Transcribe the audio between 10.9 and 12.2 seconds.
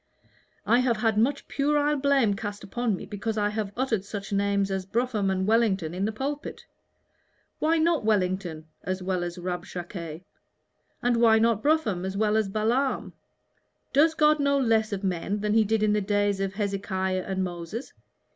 and why not Brougham as